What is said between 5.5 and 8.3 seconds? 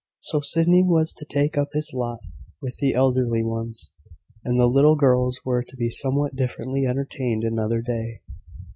to be somewhat differently entertained another day.